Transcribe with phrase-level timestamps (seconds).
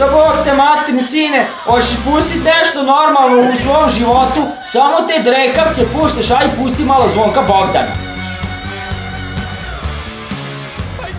[0.00, 5.86] Da bog te matin sine, hoćeš pustit nešto normalno u svom životu, samo te drekavce
[5.92, 7.94] puštaš, aj pusti malo zvonka Bogdana.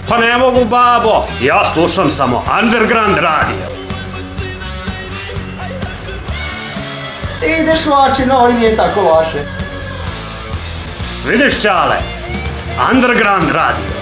[0.10, 3.66] Pa ne mogu, babo, ja slušam samo Underground radio.
[7.40, 9.40] Ti ideš u oči, no ovo nije tako loše.
[11.28, 11.96] Vidiš, Ćale,
[12.92, 14.01] Underground radio.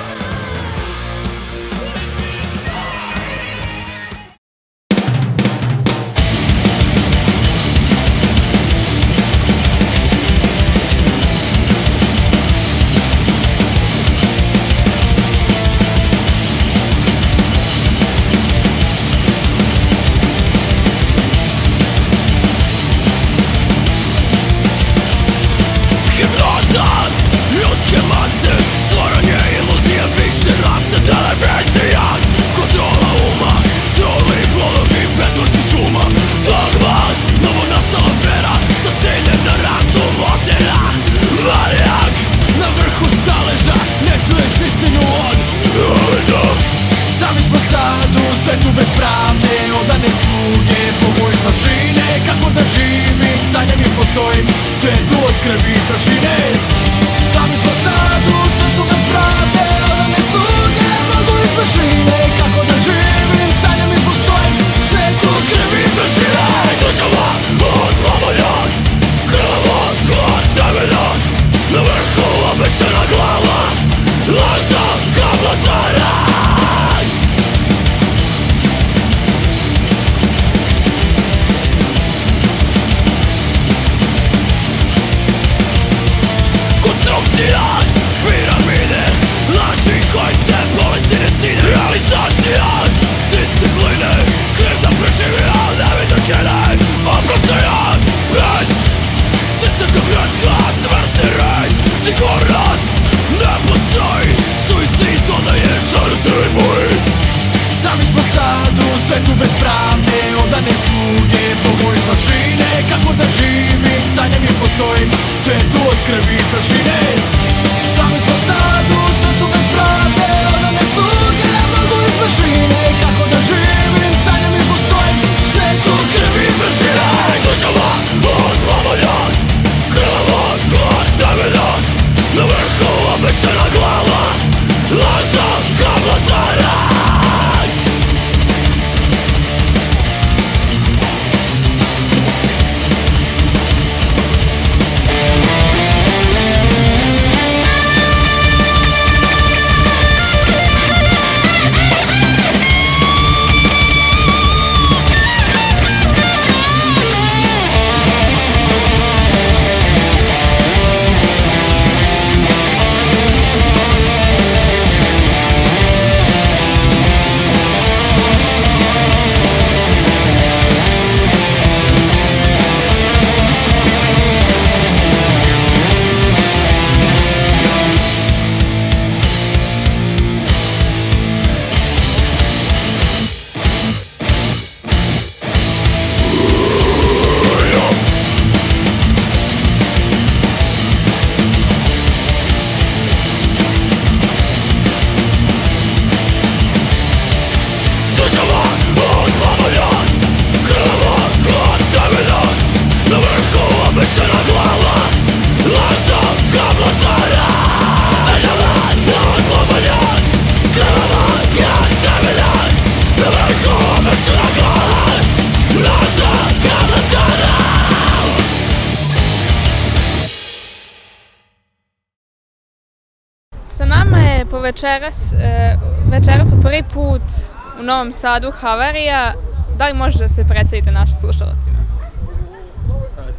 [227.89, 229.33] Novom Sadu Havarija.
[229.77, 231.77] Da li možete da se predstavite našim slušalcima?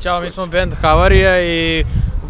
[0.00, 1.84] Ćao, mi smo band Havarija i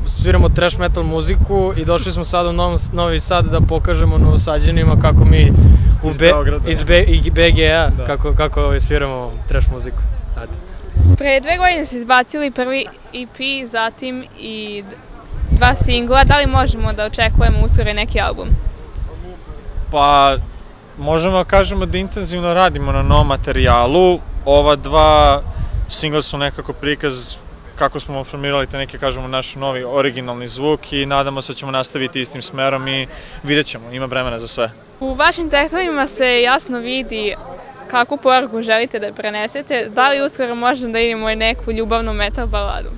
[0.06, 4.96] sviramo trash metal muziku i došli smo sad u Novom, Novi Sad da pokažemo novosađenima
[5.02, 5.52] kako mi
[6.02, 6.70] u Iz Be- Beograda.
[6.70, 8.04] iz Be- i BGA Da.
[8.06, 9.98] kako, kako ovaj, sviramo trash muziku.
[10.40, 10.52] Ajde.
[11.16, 13.36] Pre dve godine ste izbacili prvi EP,
[13.66, 14.84] zatim i
[15.50, 16.24] dva singla.
[16.24, 18.48] Da li možemo da očekujemo uskoro neki album?
[19.92, 20.36] Pa,
[21.00, 24.18] možemo da kažemo da intenzivno radimo na novom materijalu.
[24.44, 25.42] Ova dva
[25.88, 27.36] singla su nekako prikaz
[27.78, 31.72] kako smo formirali te neke, kažemo, naš novi originalni zvuk i nadamo se da ćemo
[31.72, 33.06] nastaviti istim smerom i
[33.42, 34.70] vidjet ćemo, ima vremena za sve.
[35.00, 37.34] U vašim tekstovima se jasno vidi
[37.90, 39.88] kakvu poruku želite da prenesete?
[39.94, 42.90] Da li uskoro možemo da imamo i neku ljubavnu metal baladu?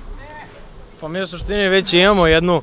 [1.01, 2.61] Pa mi u suštini već imamo jednu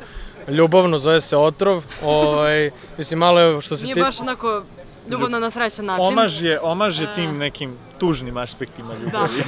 [0.48, 1.84] ljubavnu, zove se Otrov.
[2.02, 4.00] Ovaj, mislim, malo je što se Nije ti...
[4.00, 4.62] baš onako
[5.08, 6.06] ljubavno na srećan način.
[6.06, 7.14] Omaž je, omaž je A.
[7.14, 9.00] tim nekim tužnim aspektima Da.
[9.00, 9.42] ljubavi.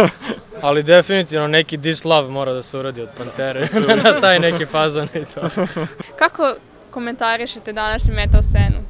[0.62, 3.68] Ali definitivno neki This Love mora da se uradi od Pantere
[4.04, 5.40] na taj neki fazon i to.
[6.18, 6.54] Kako
[6.90, 8.82] komentarišete današnju metal scenu?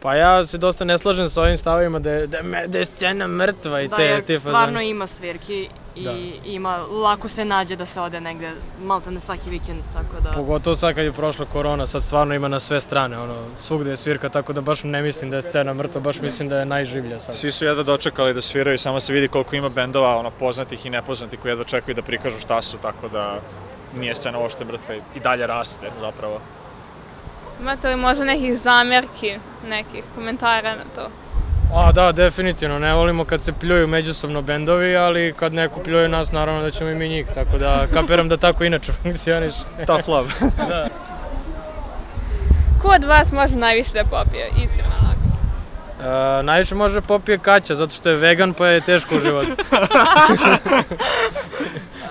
[0.00, 2.84] Pa ja se dosta ne slažem sa ovim stavovima da je, da je, da je
[2.84, 4.88] scena mrtva i Da, te, jer te stvarno fazone.
[4.88, 6.12] ima svirki i Da.
[6.44, 10.30] ima, lako se nađe da se ode negde, malta ne svaki vikend, tako da...
[10.30, 13.96] Pogotovo sad kad je prošla korona, sad stvarno ima na sve strane, ono, svugde je
[13.96, 17.18] svirka, tako da baš ne mislim da je scena mrtva, baš mislim da je najživlja
[17.18, 17.34] sad.
[17.34, 20.90] Svi su jedva dočekali da sviraju, samo se vidi koliko ima bendova, ono, poznatih i
[20.90, 23.40] nepoznatih koji jedva čekaju da prikažu šta su, tako da
[23.94, 26.40] nije scena uopšte mrtva i- i dalje raste zapravo.
[27.60, 29.34] Imate li možda nekih zamjerki,
[29.64, 31.08] nekih komentara na to?
[31.72, 36.32] A da, definitivno, ne volimo kad se pljuju međusobno bendovi, ali kad neko pljuje nas,
[36.32, 39.54] naravno da ćemo i mi njih, tako da kapiram da tako inače funkcioniš.
[39.86, 40.28] Tough love.
[42.82, 45.20] Ko od vas može najviše da popije, iskreno onako?
[46.38, 49.48] E, najviše može popije kaća, zato što je vegan pa je teško u životu.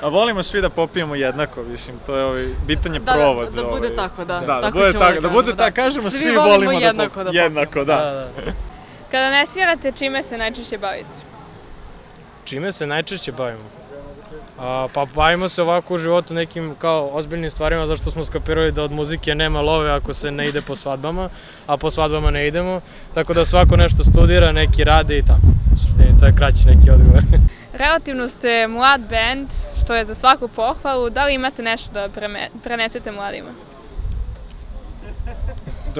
[0.01, 3.49] A volimo svi da popijemo jednako, mislim, to je ovaj, bitan je Da, da, provod.
[3.49, 3.95] da bude ovaj.
[3.95, 4.39] tako, da.
[4.39, 6.71] Da, da Tako bude ćemo tako, da kažemo, bude tako, kažemo svi, Svi volimo volimo
[6.71, 7.95] jednako da, da pop- jednako, da.
[7.95, 8.51] Da, da.
[9.11, 11.29] Kada ne svirate, čime se najčešće bavite?
[12.45, 13.63] Čime se najčešće bavimo?
[14.59, 18.83] A, pa bavimo se ovako u životu nekim kao ozbiljnim stvarima zašto smo skapirali da
[18.83, 21.29] od muzike nema love ako se ne ide po svadbama,
[21.67, 22.81] a po svadbama ne idemo,
[23.13, 25.47] tako da svako nešto studira, neki rade i tako.
[25.73, 27.23] U suštini, to je kraći neki odgovor.
[27.83, 29.49] Relativno ste mlad band,
[29.83, 31.09] što je za svaku pohvalu.
[31.09, 32.09] Da li imate nešto da
[32.63, 33.49] prenesete mladima?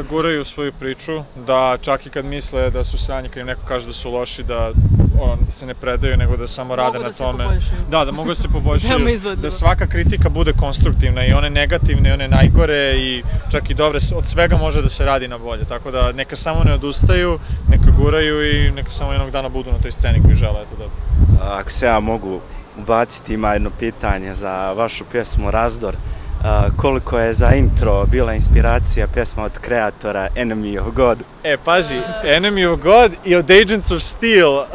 [0.01, 3.61] Da guraju svoju priču, da čak i kad misle da su sranji, kad im neko
[3.67, 4.71] kaže da su loši, da
[5.21, 7.43] on, se ne predaju, nego da samo rade Mogu na da se tome.
[7.43, 7.81] poboljšaju.
[7.89, 12.13] Da, da mogu da se poboljšaju, da svaka kritika bude konstruktivna i one negativne i
[12.13, 15.91] one najgore i čak i dobre, od svega može da se radi na bolje, tako
[15.91, 19.91] da neka samo ne odustaju, neka guraju i neka samo jednog dana budu na toj
[19.91, 20.87] sceni koji žele, eto da.
[21.59, 22.39] Ako se ja mogu
[22.77, 25.95] ubaciti, ima jedno pitanje za vašu pjesmu Razdor.
[26.77, 31.17] Koliko je za intro bila inspiracija pjesma od kreatora Enemy of God?
[31.43, 34.65] E, pazi, Enemy of God i od Agents of Steel, uh,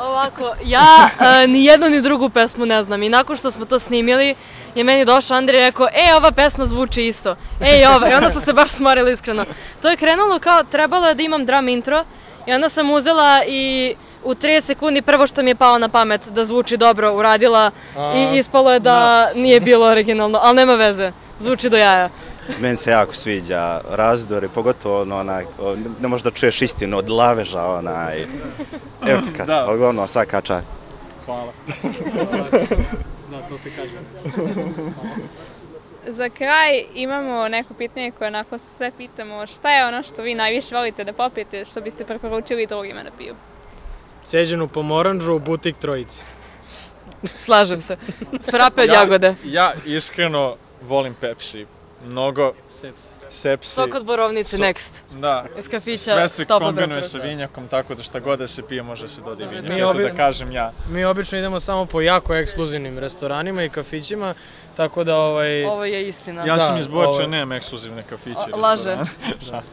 [0.00, 3.78] Ovako, ja uh, ni jednu ni drugu pesmu ne znam i nakon što smo to
[3.78, 4.34] snimili
[4.74, 8.14] je meni došao Andrej i rekao, e, ova pesma zvuči isto, e, i ova, i
[8.14, 9.44] onda sam se baš smorila iskreno.
[9.82, 12.04] To je krenulo kao, trebalo je da imam drum intro
[12.46, 13.94] i onda sam uzela i
[14.24, 17.70] u 30 sekundi prvo što mi je palo na pamet da zvuči dobro uradila
[18.16, 22.08] i ispalo je da nije bilo originalno, ali nema veze, zvuči do jaja.
[22.60, 25.44] Meni se jako sviđa Razdor i pogotovo ono, onaj,
[26.00, 28.22] ne možeš da čuješ istinu od laveža, onaj,
[29.06, 29.66] efekat, Da.
[29.78, 29.88] da.
[29.88, 30.66] ono, svaka čast.
[31.26, 31.52] hvala.
[33.30, 33.92] Da, to se kaže.
[36.06, 39.46] Za kraj imamo neko pitanje koje onako sve pitamo.
[39.46, 43.34] Šta je ono što vi najviše volite da popijete, što biste preporučili drugima da piju?
[44.28, 46.22] Ceđenu pomoranđu u butik trojici.
[47.36, 47.96] Slažem se.
[48.42, 49.34] Frape od jagode.
[49.44, 51.66] Ja iskreno volim Pepsi.
[52.06, 53.02] Mnogo Seps.
[53.28, 53.70] sepsi.
[53.70, 54.92] Sok od borovnice, So- next.
[55.12, 55.44] Da.
[55.58, 59.08] Iz kafića, Sve se kombinuje sa vinjakom, tako da šta god da se pije može
[59.08, 59.64] se dodati vinjak.
[59.64, 60.72] Mi Eto obi- da kažem ja.
[60.90, 64.34] Mi obično idemo samo po jako ekskluzivnim restoranima i kafićima,
[64.78, 65.64] tako da ovaj...
[65.64, 66.44] Ovo je istina.
[66.46, 68.40] Ja Da, sam iz Bojača, ovo- nemam ekskluzivne kafiće.
[68.52, 68.96] O, laže.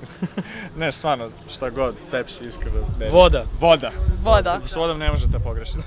[0.03, 0.25] se.
[0.79, 2.77] ne, stvarno, šta god, Pepsi, iskreno.
[3.11, 3.45] Voda.
[3.59, 3.91] Voda.
[4.23, 4.59] Voda.
[4.65, 5.79] S vodom ne možete pogrešiti.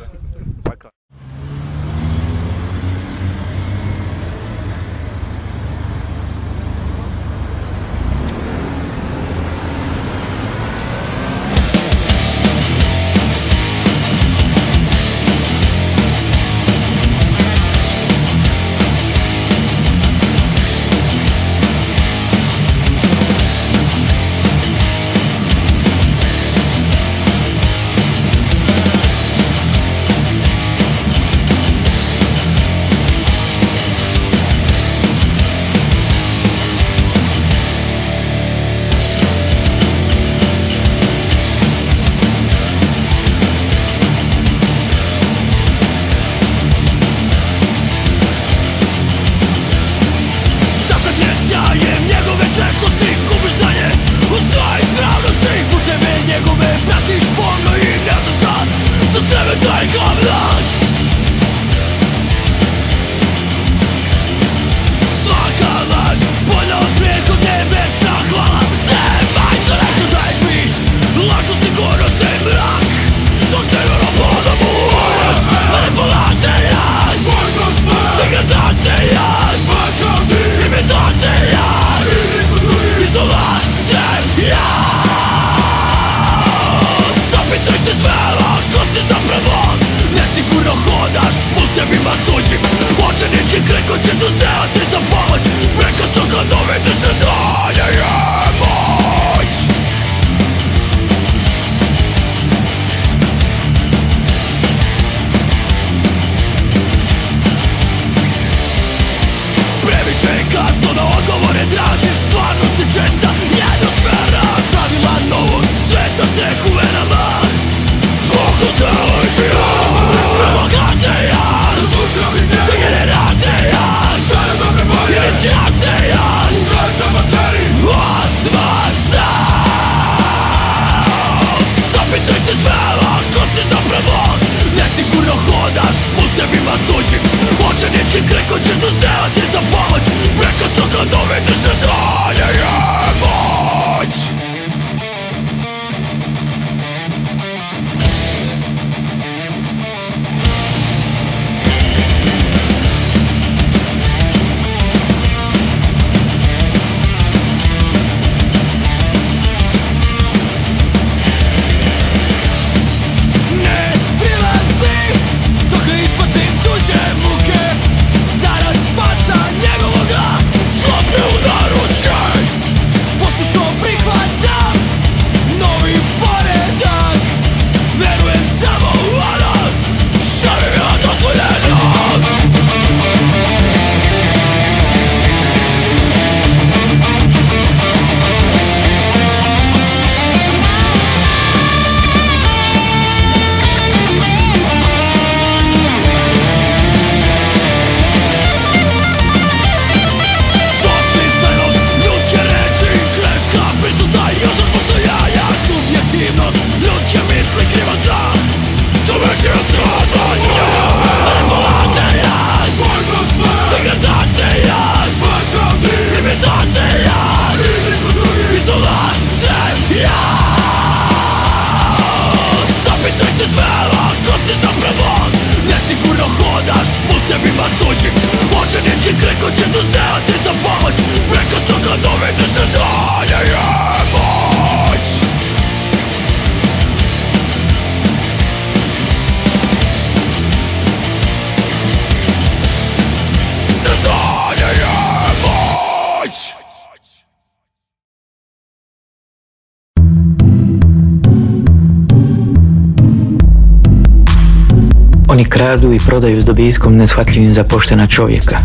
[255.59, 258.59] Kradu i prodaju s dobitkom neshvatljivim za poštena čovjeka.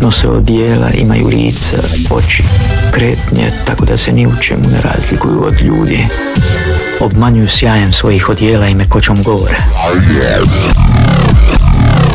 [0.00, 1.76] Nose odijela, imaju lica,
[2.10, 2.42] oči,
[2.90, 6.06] kretnje, tako da se ni u čemu ne razlikuju od ljudi.
[7.00, 9.56] Obmanjuju sjajem svojih odijela i mekoćom govora.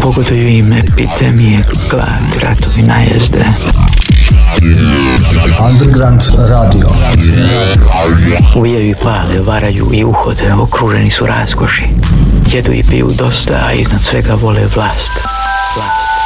[0.02, 3.46] Pogoduju im epidemije, glad, ratovi, najezde.
[5.72, 6.88] Underground radio.
[8.56, 12.03] Uvijaju i pale, varaju i uhode, okruženi su raskoši.
[12.52, 15.12] Jedu i piju dosta, a iznad svega vole vlast.
[15.76, 16.23] Vlast.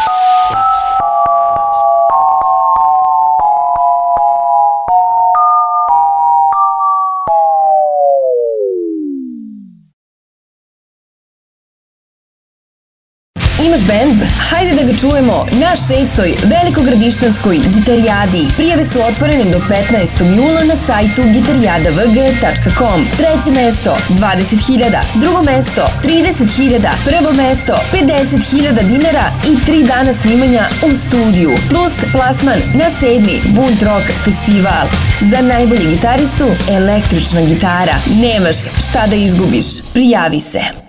[13.65, 14.21] Imaš bend?
[14.49, 18.47] Hajde da ga čujemo na šestoj velikogradištanskoj gitarijadi.
[18.55, 20.35] Prijave su otvorene do 15.
[20.37, 23.07] jula na sajtu gitarijadavg.com.
[23.17, 30.95] Treće mesto 20.000, drugo mesto 30.000, prvo mesto 50.000 dinara i tri dana snimanja u
[30.95, 31.55] studiju.
[31.69, 34.87] Plus plasman na sedmi Bunt Rock festival.
[35.21, 37.95] Za najbolji gitaristu električna gitara.
[38.21, 39.65] Nemaš šta da izgubiš.
[39.93, 40.86] Prijavi se.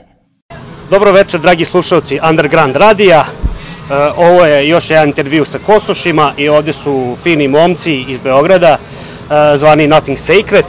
[0.90, 3.24] Dobro večer, dragi slušalci Underground radija.
[3.24, 8.78] E, ovo je još jedan intervju sa Kosošima i ovde su fini momci iz Beograda,
[8.78, 10.64] e, zvani Nothing Sacred.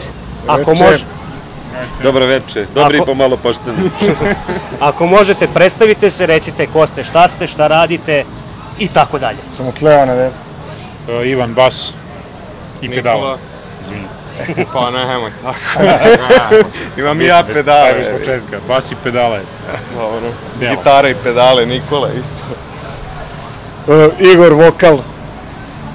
[0.48, 0.86] Ako Večer.
[0.86, 1.06] može,
[2.04, 3.78] Dobro večer, dobri Ako- i pomalo pošteni.
[4.90, 8.24] ako možete, predstavite se, recite ko ste, šta ste, šta radite
[8.80, 9.38] i tako dalje.
[9.58, 10.40] Samo s leva na desno.
[11.26, 11.94] Ivan Bas
[12.82, 13.38] i pedala.
[13.82, 14.19] Izvini.
[14.74, 15.84] Pa ne, nemoj tako.
[17.00, 17.88] Imam i ja pedale.
[17.90, 18.60] Ajde, iz početka.
[18.68, 19.42] Bas i pedale.
[19.96, 20.32] Dobro.
[20.60, 20.76] Delo.
[20.76, 22.44] Gitara i pedale, Nikola isto.
[23.88, 24.98] Uh, Igor vokal,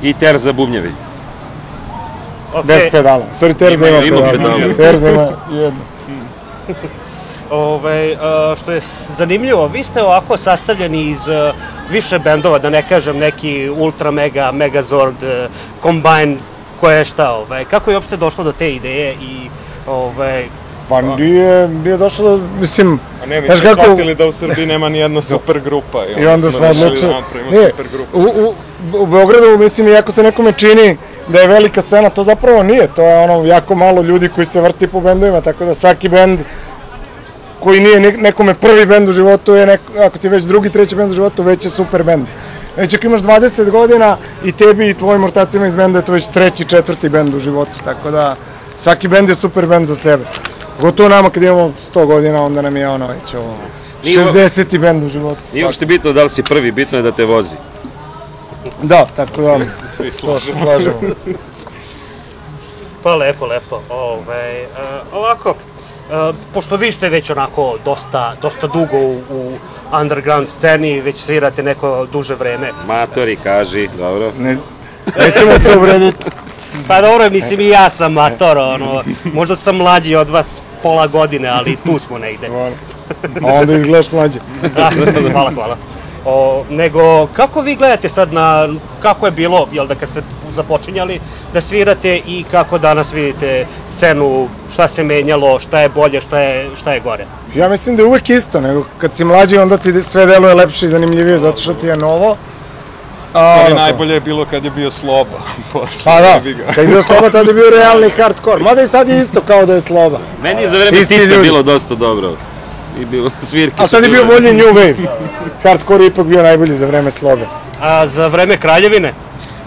[0.02, 0.92] I Terza bubnjevi.
[2.54, 3.24] Ok, bez pedala.
[3.40, 4.32] Sorry, Terza ima, Ima- pedala.
[4.32, 4.74] pedala.
[4.90, 5.80] Terza ima jedno.
[7.50, 8.16] Ovaj, e,
[8.56, 8.80] što je
[9.16, 11.52] zanimljivo, vi ste ovako sastavljeni iz e,
[11.90, 15.48] više bendova, da ne kažem neki Ultra Mega, Megazord, e,
[15.82, 16.36] Combine,
[16.74, 19.48] koje je šta, ovaj, kako je uopšte došlo do te ideje i
[19.86, 20.44] ovaj,
[20.88, 24.66] Pa nije, nije došlo do, mislim, A ne, mi smo kako- shvatili da u Srbiji
[24.66, 27.08] nema ni jedna super grupa I onda smo rešili odlučili.
[27.08, 28.18] da napravimo Nije, super grupu.
[28.18, 28.54] u, u,
[28.94, 30.96] u Beogradu, mislim, iako se nekome čini
[31.28, 32.86] da je velika scena, to zapravo nije.
[32.86, 36.38] To je ono jako malo ljudi koji se vrti po bendovima, tako da svaki bend
[37.60, 40.70] koji nije ne- nekome prvi bend u životu je neko, ako ti je već drugi,
[40.70, 42.26] treći bend u životu, već je super bend.
[42.76, 46.28] Već ako imaš 20 godina i tebi i tvojim ortacima iz benda je to već
[46.28, 48.36] treći, četvrti bend u životu, tako da
[48.76, 50.24] svaki bend je super bend za sebe.
[50.80, 53.56] Gotovo nama kad imamo 100 godina, onda nam je ono već ovo
[54.04, 54.78] Nije- 60.
[54.78, 55.40] bend u životu.
[55.52, 57.56] Nije uopšte bitno da li si prvi, bitno je da te vozi.
[58.82, 61.00] Da, tako da, se svi to se slažemo.
[63.02, 63.80] Pa lepo, lepo.
[63.88, 64.66] Ove, e,
[65.12, 65.54] ovako, e,
[66.54, 69.52] pošto vi ste već onako dosta, dosta dugo u, u
[70.00, 72.70] underground sceni, već svirate neko duže vreme.
[72.86, 74.32] Matori, kaži, dobro.
[74.38, 74.56] Ne,
[75.18, 76.30] nećemo se uvrediti.
[76.88, 81.48] Pa dobro, mislim i ja sam mator, ono, možda sam mlađi od vas pola godine,
[81.48, 82.46] ali tu smo negde.
[82.46, 82.76] Stvarno.
[83.48, 84.40] A onda izgledaš mlađe.
[84.76, 84.90] Da,
[85.32, 85.76] hvala, hvala.
[86.24, 88.68] O, nego, kako vi gledate sad na,
[89.02, 90.22] kako je bilo, jel da kad ste
[90.54, 91.20] započinjali
[91.52, 93.66] da svirate i kako danas vidite
[93.96, 97.26] scenu, šta se menjalo, šta je bolje, šta je, šta je gore?
[97.54, 100.86] Ja mislim da je uvek isto, nego kad si mlađi onda ti sve deluje lepše
[100.86, 102.36] i zanimljivije zato što ti je novo.
[103.34, 105.38] A, ono, najbolje je bilo kad je bio Sloba.
[105.72, 106.40] Posle Pa da,
[106.74, 108.62] kad je bio sloba tada je bio realni hardcore.
[108.62, 110.18] Mada i sad je isto kao da je sloba.
[110.42, 112.32] Meni je za vreme Tita bilo dosta dobro.
[113.00, 114.94] I bilo, svirke A su tad je bio bolji New Wave.
[115.64, 117.46] Hardcore je ipak bio najbolji za vreme slobe.
[117.80, 119.12] A za vreme kraljevine?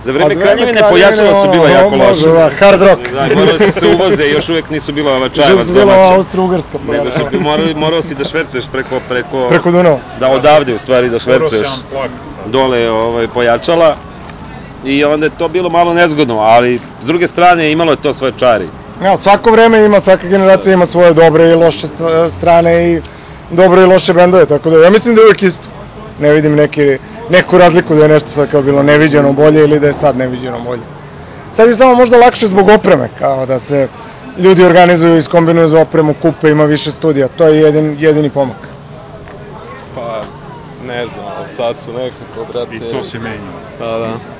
[0.03, 2.27] Za vreme za vreme kraljevine Kraljevine, pojačala su bila jako loša.
[2.27, 3.01] da, hard rock.
[3.13, 6.15] Da, morali su se uvoze, još uvek nisu bila ova čajeva Još su bila domaća.
[6.15, 9.47] Austro-Ugarska Nego su bi morali, morao si da švercuješ preko, preko...
[9.49, 9.99] Preko Dunava.
[10.19, 11.67] Da, odavde u stvari da švercuješ
[12.45, 13.95] dole ovaj, pojačala.
[14.85, 18.33] I onda je to bilo malo nezgodno, ali s druge strane imalo je to svoje
[18.37, 18.67] čari.
[19.03, 23.01] Ja, svako vreme ima, svaka generacija ima svoje dobre i loše st- strane i
[23.51, 25.67] dobre i loše bendove, tako da ja mislim da je uvek isto.
[26.19, 26.97] Ne vidim neki,
[27.29, 30.59] neku razliku da je nešto sad kao bilo neviđeno bolje ili da je sad neviđeno
[30.65, 30.81] bolje.
[31.53, 33.87] Sad je samo možda lakše zbog opreme, kao da se
[34.37, 38.57] ljudi organizuju, iskombinuju za opremu, kupe, ima više studija, to je jedin, jedini pomak.
[39.95, 40.21] Pa,
[40.87, 42.75] ne znam, ali sad su nekako, brate...
[42.75, 43.51] I to se menja.
[43.79, 44.36] Da, da.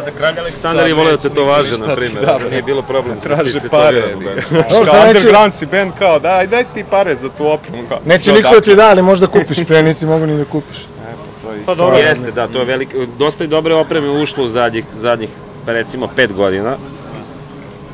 [0.00, 3.14] Pa da kralj Aleksandar je voleo tetovaže, na primjer, Da, nije bilo problem.
[3.16, 4.02] da Traže pare.
[4.50, 7.88] Kao neće- underground si band kao, daj, daj ti pare za tu opremu.
[7.88, 10.38] Kao, Neće "Jo, niko da daću." ti da, ali možda kupiš, pre nisi mogu ni
[10.38, 10.78] da kupiš.
[11.42, 11.98] To je Pa dobro.
[11.98, 15.30] Jeste, da, to je veliko, dosta je dobre opreme ušlo u zadnjih, zadnjih,
[15.66, 16.76] pa recimo, pet godina.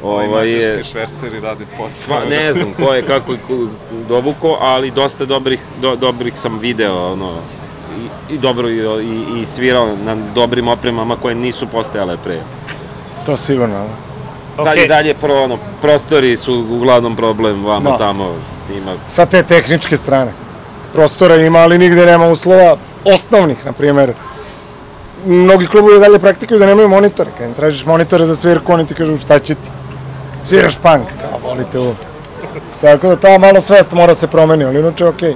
[0.03, 1.89] Ovaj je, mađarski šverceri rade posao.
[1.91, 3.69] sva, ne znam ko je kako i ko-
[4.09, 7.33] dovuko, ali dosta dobrih, do, dobrih sam video, ono,
[7.97, 12.41] i, i dobro i, i, i svirao na dobrim opremama koje nisu postojale pre.
[13.27, 14.07] To sigurno, da.
[14.63, 14.85] Sad Okej.
[14.85, 17.99] i dalje pro, ono, prostori su uglavnom problem vamo Da.
[17.99, 18.35] tamo,
[18.77, 20.33] ima sa te tehničke strane.
[20.93, 24.13] Prostora ima, ali nigde nema uslova osnovnih, na primjer.
[25.27, 27.31] Mnogi klubovi dalje praktikuju da nemaju monitore.
[27.39, 29.69] Kad im tražiš monitore za svirku, oni ti kažu šta će ti.
[30.45, 31.95] Sviraš punk, kao volite ovo.
[32.81, 35.35] Tako da ta malo svest mora se promeni, ali inače okej.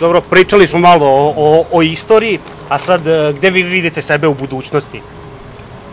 [0.00, 4.26] Dobro, pričali smo malo o, o, o istoriji, a sad e, gde vi vidite sebe
[4.28, 5.00] u budućnosti?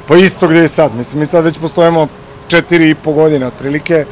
[0.07, 0.95] Pa isto gde i sad.
[0.95, 2.07] Mislim, mi sad već postojimo
[2.47, 4.05] četiri i po godine otprilike.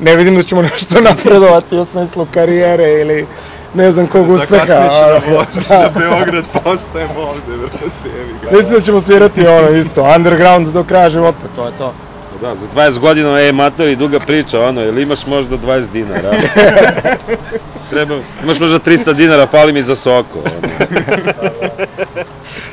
[0.00, 3.26] Ne vidim da ćemo nešto napredovati u smislu karijere ili
[3.74, 4.66] ne znam kog uspeha.
[4.66, 8.56] Zakasnit ali- voz za Beograd, postajemo ovde, brate, jevi ga.
[8.56, 11.92] Mislim da ćemo svirati ono isto, underground do kraja života, to je to.
[12.40, 16.30] Da, za 20 godina, e, matori, duga priča, ono, jel imaš možda 20 dinara?
[17.90, 20.38] Treba, imaš možda 300 dinara, fali mi za soko.
[20.38, 20.68] Ono.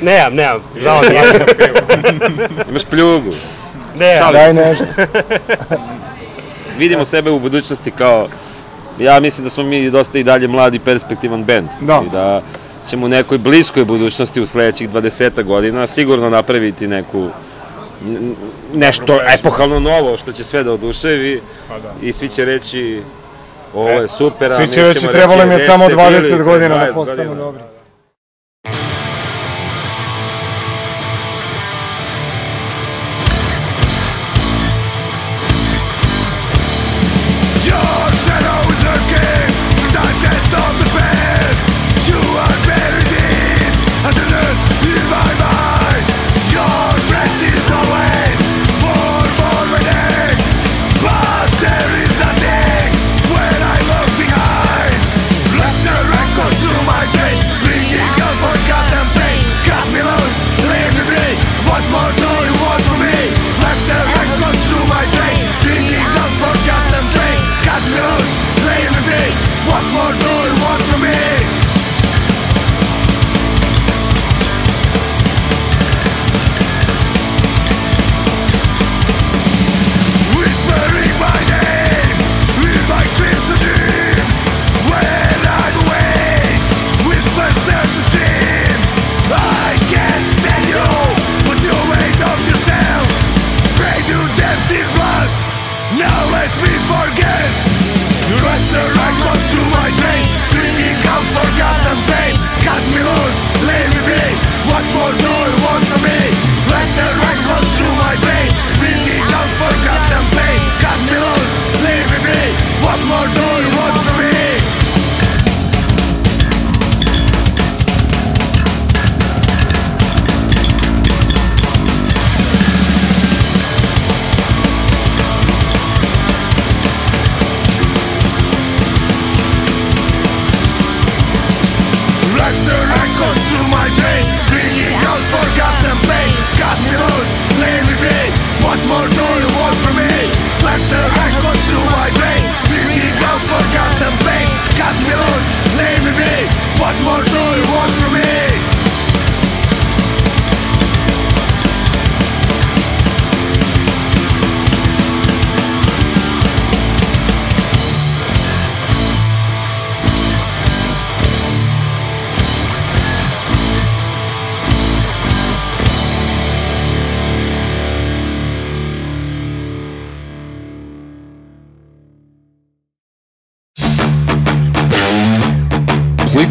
[0.00, 1.22] Nemam, nemam, žao mi je.
[2.70, 3.32] Imaš pljugu.
[3.98, 4.84] Ne, Šalim Daj nešto.
[6.78, 8.28] Vidimo sebe u budućnosti kao,
[8.98, 11.68] ja mislim da smo mi dosta i dalje mladi perspektivan bend.
[11.80, 12.02] Da.
[12.06, 12.42] I da
[12.90, 17.28] ćemo u nekoj bliskoj budućnosti u sledećih 20 godina sigurno napraviti neku
[18.74, 21.40] nešto epohalno novo što će sve da oduševi
[22.02, 23.02] i svi će reći
[23.76, 25.96] ovo je super, a Svi mi će reći ćemo trebalo im je "Gde samo ste
[25.96, 27.62] bili 20 pre godina da 20 postanu godina?" dobri.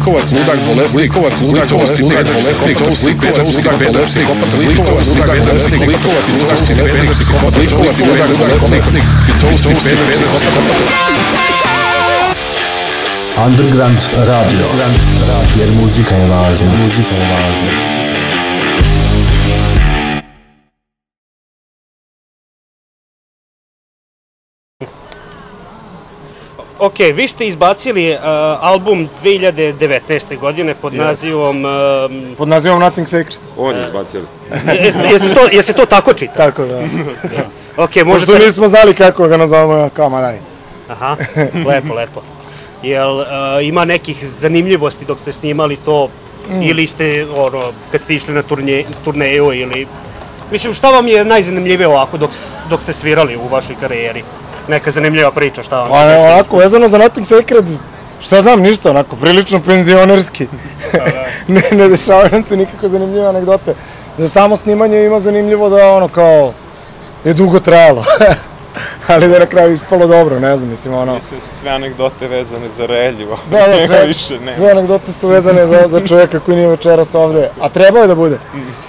[0.06, 6.26] Zlíkovac, Ludák, zlikovac, Zlíkovac, Ludák, Bolesný, Ludák, Bolesný, zlikovac, Ludák, Bolesný, Zlíkovac, Ludák, Bolesný, zlikovac,
[6.28, 8.30] Ludák, Bolesný, Zlíkovac, Ludák,
[8.70, 9.02] Bolesný,
[13.46, 14.66] Underground Radio,
[15.56, 16.72] jer muzika je važna.
[16.72, 18.05] zlikovac, je važna.
[26.78, 28.18] Ok, vi ste izbacili uh,
[28.60, 30.38] album 2019.
[30.38, 30.96] godine pod Yes.
[30.98, 31.64] nazivom...
[31.64, 33.38] Um, Pod nazivom Nothing Sacred.
[33.56, 34.22] On je izbacio.
[34.72, 36.32] je, je, se to, je se to tako čita?
[36.34, 36.78] Tako da.
[37.84, 38.38] ok, Možda možete...
[38.46, 40.38] nismo znali kako ga nazovemo, kao ma daj.
[40.88, 41.16] Aha,
[41.66, 42.20] lepo, lepo.
[42.82, 43.26] Jel uh,
[43.62, 46.08] ima nekih zanimljivosti dok ste snimali to
[46.50, 46.62] Mm.
[46.62, 49.86] ili ste ono kad ste išli na turnje, turneju ili
[50.50, 52.30] Mislim šta vam je najzanimljivije ovako dok,
[52.70, 54.22] dok ste svirali u vašoj karijeri?
[54.68, 57.64] Neka zanimljiva priča šta vam Pa je ne, onako, vezano za Nothing Sacred,
[58.20, 60.46] šta znam, ništa, onako, prilično penzionerski.
[61.48, 63.74] ne, ne dešavaju nam se nikako zanimljive anegdote.
[64.18, 66.52] Za samo snimanje ima zanimljivo da ono kao
[67.24, 68.04] je dugo trajalo.
[69.08, 71.14] Ali da je na kraju ispalo dobro, ne znam, mislim ono...
[71.14, 73.38] Mislim su sve anegdote vezane za reljivo.
[73.50, 74.54] Da, da, sve, više, ne.
[74.54, 78.14] sve anegdote su vezane za, za čovjeka koji nije večeras ovde, a trebao je da
[78.14, 78.38] bude.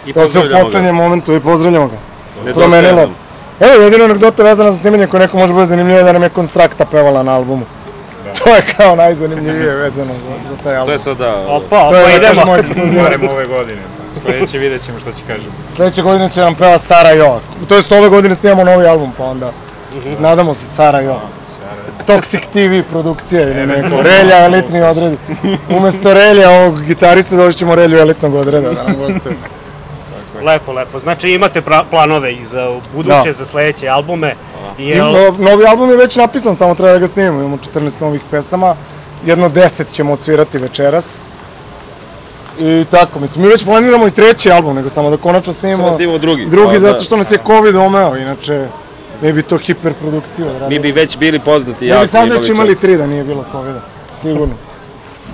[0.06, 1.98] I to se u poslednjem momentu i pozdravljamo ga.
[2.54, 3.10] Promenilo.
[3.60, 6.30] Evo, jedina anegdota vezana za snimanje koja neko može bude zanimljiva je da nam je
[6.30, 7.65] Konstrakta pevala na albumu.
[8.43, 10.88] To je kao najzanimljivije vezano za, za taj album.
[10.88, 11.36] To je sada...
[11.48, 12.34] Opa, To je, opa, da idemo.
[12.36, 13.04] kažemo, ekskluziva.
[13.04, 13.82] Barem ove godine.
[14.22, 15.52] Sledeće vidjet ćemo šta će kažem.
[15.76, 17.39] Sledeće godine će nam peva Sara Jo.
[17.67, 19.52] To jest ove godine snimamo novi album, pa onda
[20.20, 21.20] nadamo se Sara Jo.
[22.08, 24.02] Toxic TV produkcija ili neko.
[24.02, 25.13] Relja, elitni odred.
[25.78, 29.36] Umesto Relja, ovog gitarista, došćemo Relju elitnog odreda da nam gostuje.
[30.41, 31.00] Lepo, lepo.
[31.00, 33.34] Znači imate pra- planove i za buduće, Da.
[33.34, 34.36] za sledeće albume.
[34.78, 37.39] I Jel, no- novi album je već napisan, samo treba da ga snimimo.
[37.39, 38.76] Imamo 14 novih pesama,
[39.26, 41.17] jedno 10 ćemo odsvirati večeras.
[42.60, 45.78] I tako, mislim, mi već planiramo i treći album, nego samo da konačno snimimo...
[45.80, 46.45] Samo snimamo drugi.
[46.45, 47.04] Drugi, Pa, zato da.
[47.04, 48.67] što nas je COVID omeo, inače
[49.21, 50.47] mi bi to hiperprodukcija.
[50.69, 52.02] Mi bi već bili poznati Mi jako.
[52.02, 53.80] bi sad već čak- imali tri da nije bilo COVID-a,
[54.21, 54.54] sigurno.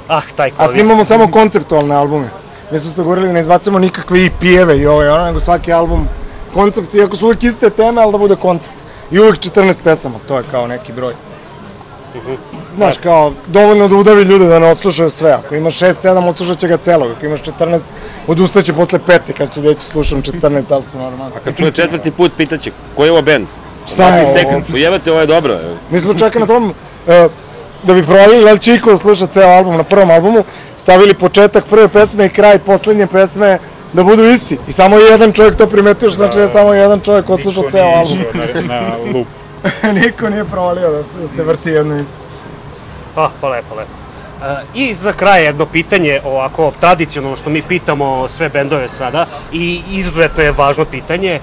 [0.08, 0.72] ah, taj A COVID.
[0.72, 2.30] snimamo samo konceptualne albume.
[2.74, 5.74] Mi smo se dogovorili da ne izbacujemo nikakve EP-eve i ovo i ono, nego svaki
[5.74, 6.08] album
[6.54, 8.74] koncept, iako su uvijek iste teme, ali da bude koncept.
[9.12, 11.14] I uvijek 14 pesama, to je kao neki broj.
[12.76, 15.32] Znaš, kao, dovoljno da udavi ljude da ne odslušaju sve.
[15.32, 17.12] Ako imaš 6-7, odslušat će ga celog.
[17.12, 17.80] Ako imaš 14,
[18.28, 21.36] odustaće posle pete kad će ću slušam 14, da li sam normalno.
[21.36, 23.48] A kad čuje četvrti put, pitaće, koji je ovo band?
[23.88, 24.26] Šta je ovo?
[24.26, 24.64] Sacred.
[24.72, 25.60] Pojebate, ovo je dobro.
[25.90, 26.74] Mi smo čak na tom,
[27.08, 27.28] e,
[27.84, 30.44] da bi provalili da li će iko sluša ceo album na prvom albumu,
[30.84, 33.60] stavili početak prve pesme i kraj poslednje pesme
[33.94, 34.58] da budu isti.
[34.68, 37.72] I samo je jedan čovjek to primetio, što znači da je samo jedan čovjek odslušao
[37.72, 38.18] ceo album.
[38.34, 38.82] Na, na
[39.14, 39.28] lup.
[39.96, 42.14] Niko nije provalio da se, da se vrti jedno isto.
[43.16, 43.92] Ah, pa lepo, lepo.
[44.44, 49.82] E, I za kraj jedno pitanje, ovako tradicionalno što mi pitamo sve bendove sada i
[49.92, 51.40] izuzetno je važno pitanje, e,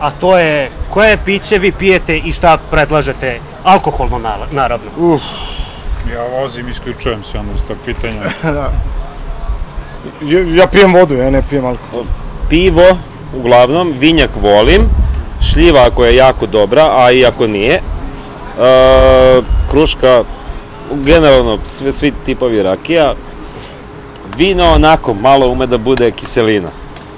[0.00, 4.90] a to je koje piće vi pijete i šta predlažete, alkoholno na- naravno.
[4.98, 5.22] Uf,
[6.12, 8.20] Ja vozim, isključujem se onda iz tog pitanja.
[8.42, 8.70] da.
[10.22, 12.04] Ja, ja pijem vodu, ja ne pijem alkohol.
[12.48, 12.98] Pivo,
[13.36, 14.82] uglavnom, vinjak volim,
[15.52, 17.74] šljiva ako je jako dobra, a i ako nije.
[17.74, 17.80] E,
[19.70, 20.24] kruška,
[20.92, 23.14] generalno sve, svi tipovi rakija.
[24.36, 26.68] Vino onako malo ume da bude kiselina.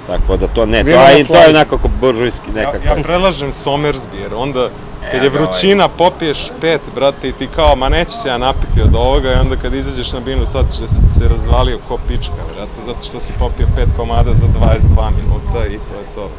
[0.07, 2.87] Tako da to ne, to, a to je nekako buržujski Ja, nekako.
[2.87, 4.69] ja predlažem Somersbier, onda
[5.11, 5.41] kad E, je da, ovaj.
[5.47, 9.39] vrućina popiješ pet, brate, i ti kao, ma neće se ja napiti od ovoga, i
[9.39, 13.19] onda kad izađeš na binu, shvatiš da si se razvalio ko pička, brate, zato što
[13.19, 16.29] si popio pet komada za 22 minuta i to je to.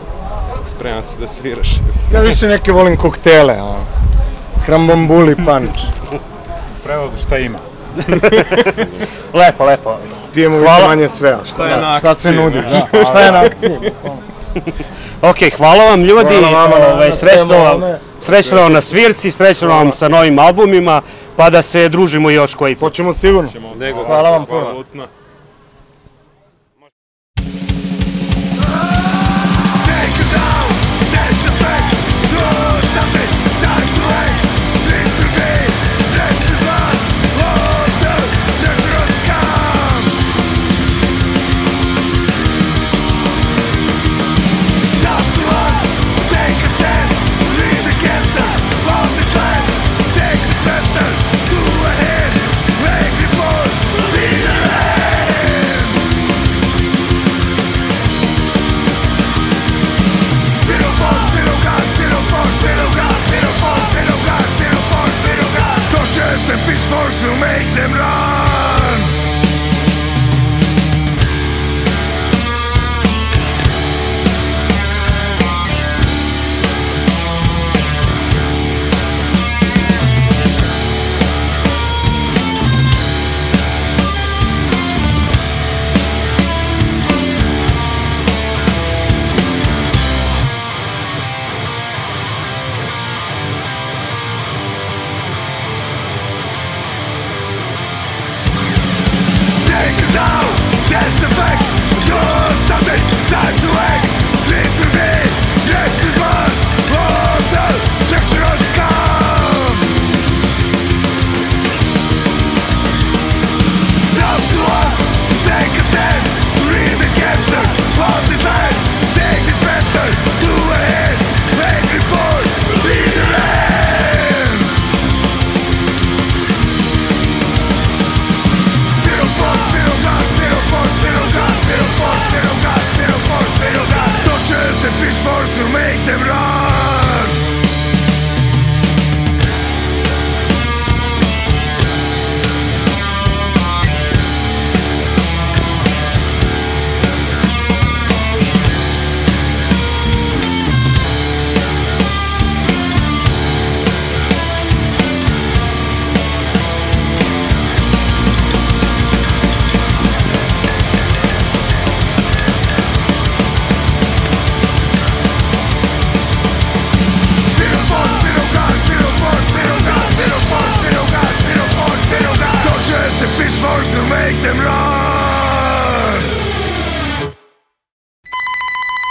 [0.65, 1.69] Spreman si da sviraš.
[2.15, 3.85] Ja više neke volim koktele, ono.
[4.67, 5.83] Krambambuli punch.
[6.13, 7.59] U prevodu šta ima?
[9.41, 9.97] lepo, lepo.
[10.35, 11.37] Pijemo više manje sve.
[11.45, 13.05] Šta je na Šta se akciji, nudi, da.
[13.05, 13.91] Šta je na akciji?
[15.23, 17.83] Ok, hvala vam ljudi, Hvala vama na- ovaj, srećno, vam,
[18.21, 21.03] srećno vam na svirci, srećno vam sa novim albumima,
[21.37, 22.83] pa da se družimo još koji put.
[22.83, 23.51] Hoćemo sigurno.
[24.07, 24.85] Hvala vam puno.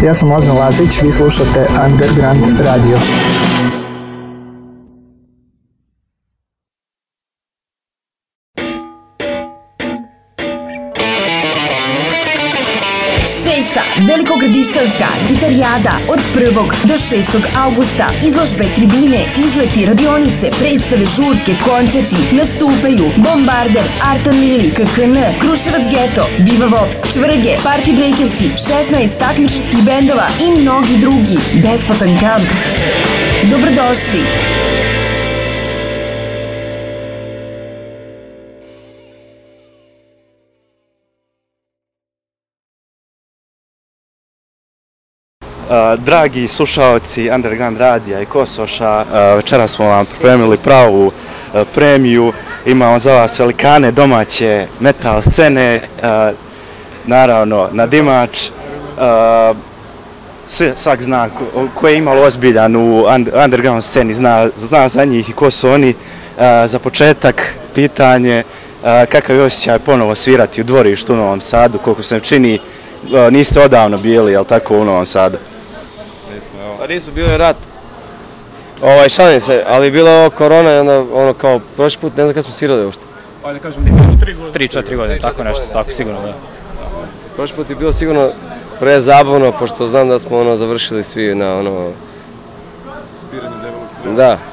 [0.08, 2.98] Ja sam Lazan Lazić, vi slušate Underground Radio.
[13.43, 16.54] Šesta velikogradištanska gitarijada od 1.
[16.84, 17.23] do 6.
[17.58, 18.10] augusta.
[18.28, 22.15] Izložbe, tribine, izleti, radionice, predstave, žurke, koncerti.
[22.32, 28.50] Nastupaju Bombarder, Artan Lili, KKN, Kruševac Geto, Viva Vops, Čvrge, Party Breakersi,
[28.93, 31.38] 16 takmičarskih bendova i mnogi drugi.
[31.54, 32.47] Besplatan kamp.
[33.52, 34.66] Dobrodošli!
[45.97, 51.13] Dragi slušaoci Underground radija i Kosoša, uh, večeras smo vam pripremili pravu uh,
[51.75, 52.34] premiju.
[52.65, 55.82] Imamo za vas velikane domaće metal scene,
[57.06, 58.49] naravno na Dimač.
[60.75, 61.30] Svak zna
[61.75, 65.69] ko, je imalo ozbiljan u und- underground sceni, zna, zna za njih i ko su
[65.69, 65.93] oni.
[66.65, 68.43] Za početak, pitanje,
[68.84, 72.60] kakav je osjećaj ponovo svirati u dvorištu u Novom Sadu, koliko se čini,
[73.32, 75.38] niste odavno bili, jel tako, u Novom Sadu?
[76.88, 77.56] Pa nismo, bio je rat.
[78.82, 82.23] Ovaj, šalim se, ali bilo je ovo korona i onda, ono kao, prošli put ne
[82.23, 83.04] znam kad smo svirali uopšte.
[83.45, 84.00] ajde kažem da ima
[84.54, 86.34] 3-4 godine, tako nešto, tako sigurno da.
[87.36, 88.30] Prošli put je bilo sigurno
[88.80, 91.91] pre zabavno, pošto znam da smo ono završili svi na ono...
[93.15, 94.15] Spiranje debelog creva.
[94.15, 94.38] Da.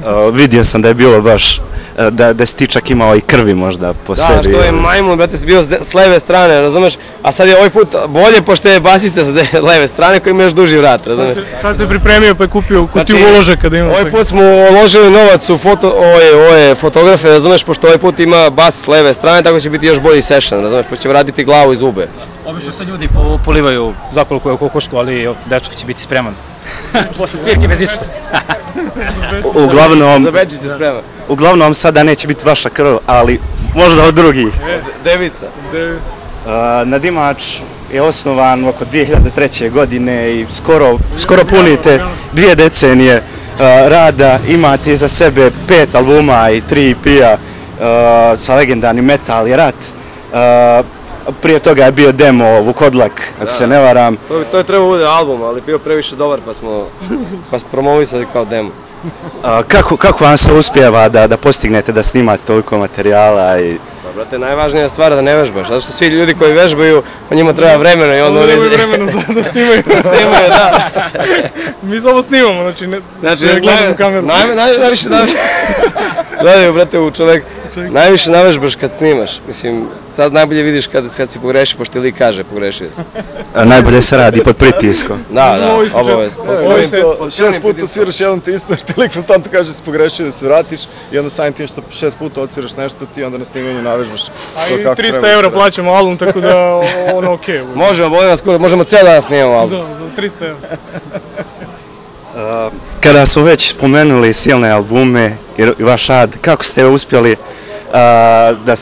[0.00, 1.60] Uh, vidio sam da je bilo baš,
[2.02, 4.42] da, da si ti čak imao i krvi možda po Da, sebi.
[4.44, 6.92] što je majmun, brate, si bio s, s leve strane, razumeš?
[7.22, 10.42] A sad je ovaj put bolje, pošto je basista sa de- leve strane koji ima
[10.42, 11.34] još duži vrat, razumeš?
[11.34, 13.88] Sad se, sad se pripremio pa je kupio kutiju Znači, uložaka da ima.
[13.88, 18.50] Ovaj put smo uložili novac u foto, ove, ove fotografe, razumeš, pošto ovaj put ima
[18.50, 21.72] bas s leve strane, tako će biti još bolji session, razumeš, pošto će vratiti glavu
[21.72, 22.08] i zube.
[22.46, 26.34] Obično se ljudi po, polivaju zakoliko je u kokošku, ali dečko će biti spreman.
[27.18, 28.04] Posle svirke bez ništa.
[29.44, 31.00] U- Uglavnom, Za Bečić se sprema.
[31.28, 33.40] uglavnom sada neće biti vaša krv, ali
[33.74, 34.46] možda od drugih.
[35.04, 35.46] Devica.
[35.46, 36.50] Uh,
[36.84, 37.60] Nadimač
[37.92, 39.70] je osnovan oko 2003.
[39.70, 42.00] godine i skoro, skoro punite
[42.32, 44.38] dvije decenije uh, rada.
[44.48, 47.78] Imate iza sebe pet albuma i tri EP-a uh,
[48.38, 49.74] sa legendarnim Metal i Rat.
[49.74, 50.86] Uh,
[51.32, 54.16] prije toga je bio demo Vukodlak, ako se ne varam.
[54.28, 56.86] To, bi- to je trebao bude album, ali bio previše dobar pa smo,
[57.50, 58.70] pa smo promovisali kao demo.
[59.04, 59.10] Uh,
[59.68, 64.38] kako, kako vam se uspjeva da, da postignete da snimate toliko materijala i Pa, brate,
[64.38, 68.16] najvažnija stvar da ne vežbaš, zato što svi ljudi koji vežbaju, pa njima treba vremena
[68.16, 69.82] i onda nemaju vremena za da snimaju.
[69.94, 70.90] da snimaju, da.
[71.82, 74.26] Mi samo snimamo, znači ne, Znači, ne gledamo kameru.
[74.26, 75.36] naj, naj, najviše, najviše,
[76.42, 77.44] gledaj, brate, u čovek,
[77.76, 79.86] najviše navežbaš kad snimaš, mislim,
[80.20, 83.00] tad najbolje vidiš kad, kad si pogreši, pošto ti lik kaže pogrešio si.
[83.54, 85.24] a, najbolje se radi pod pritiskom?
[85.30, 86.44] Da, da, obavezno.
[87.30, 90.32] Šest puta sviraš jednom te isto, jer ti lik konstantno kaže da si pogrešio da
[90.32, 90.80] se vratiš
[91.12, 94.20] i onda samim tim što šest puta odsviraš nešto ti onda na snimanju navežbaš
[94.56, 96.80] A i kako 300 treba da eura se plaćamo album, tako da
[97.14, 97.60] ono okej.
[97.60, 97.74] Okay.
[97.74, 99.78] Možemo, molim vas, skoro, možemo cijel dan snimamo album.
[99.78, 100.58] Da, za 300 eura.
[102.66, 105.36] Uh, Kada smo već spomenuli silne albume
[105.78, 107.38] i vaš rad, kako ste uspjeli uh,
[107.92, 108.74] da,